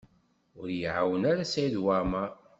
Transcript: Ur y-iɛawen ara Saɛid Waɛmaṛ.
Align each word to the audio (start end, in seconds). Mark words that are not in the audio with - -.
Ur 0.59 0.67
y-iɛawen 0.71 1.23
ara 1.31 1.51
Saɛid 1.51 1.75
Waɛmaṛ. 1.83 2.31